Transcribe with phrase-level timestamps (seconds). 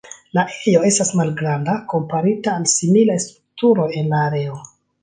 [0.37, 4.61] La ejo estas malgranda komparita al similaj strukturoj en la areo.